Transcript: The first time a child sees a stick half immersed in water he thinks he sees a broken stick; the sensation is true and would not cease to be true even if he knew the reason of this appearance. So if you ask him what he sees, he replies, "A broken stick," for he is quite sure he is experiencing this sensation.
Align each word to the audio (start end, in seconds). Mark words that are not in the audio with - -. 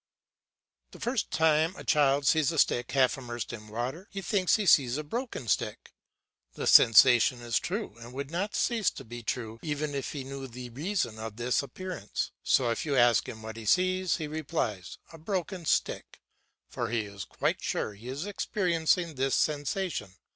The 0.93 0.99
first 0.99 1.29
time 1.29 1.75
a 1.75 1.83
child 1.83 2.25
sees 2.25 2.51
a 2.51 2.57
stick 2.57 2.91
half 2.93 3.19
immersed 3.19 3.53
in 3.53 3.67
water 3.67 4.07
he 4.09 4.23
thinks 4.23 4.55
he 4.55 4.65
sees 4.65 4.97
a 4.97 5.03
broken 5.03 5.47
stick; 5.47 5.93
the 6.53 6.65
sensation 6.65 7.43
is 7.43 7.59
true 7.59 7.95
and 7.99 8.11
would 8.11 8.31
not 8.31 8.55
cease 8.55 8.89
to 8.89 9.05
be 9.05 9.21
true 9.21 9.59
even 9.61 9.93
if 9.93 10.13
he 10.13 10.23
knew 10.23 10.47
the 10.47 10.71
reason 10.71 11.19
of 11.19 11.35
this 11.35 11.61
appearance. 11.61 12.31
So 12.41 12.71
if 12.71 12.83
you 12.83 12.95
ask 12.95 13.29
him 13.29 13.43
what 13.43 13.57
he 13.57 13.65
sees, 13.65 14.17
he 14.17 14.25
replies, 14.25 14.97
"A 15.13 15.19
broken 15.19 15.65
stick," 15.65 16.19
for 16.67 16.89
he 16.89 17.01
is 17.01 17.23
quite 17.23 17.61
sure 17.61 17.93
he 17.93 18.07
is 18.07 18.25
experiencing 18.25 19.13
this 19.13 19.35
sensation. 19.35 20.15